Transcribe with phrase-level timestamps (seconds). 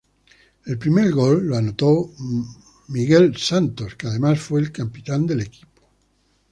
[0.65, 2.09] El primer gol, lo anotó
[2.87, 5.83] Michael Santos, que además fue el capitán del equipo.